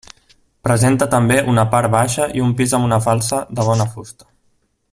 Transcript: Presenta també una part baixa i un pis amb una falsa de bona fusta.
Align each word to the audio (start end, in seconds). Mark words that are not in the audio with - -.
Presenta 0.67 1.07
també 1.11 1.37
una 1.53 1.67
part 1.75 1.93
baixa 1.97 2.27
i 2.39 2.43
un 2.49 2.57
pis 2.63 2.75
amb 2.79 2.89
una 2.91 3.01
falsa 3.09 3.45
de 3.59 3.71
bona 3.73 3.91
fusta. 3.97 4.31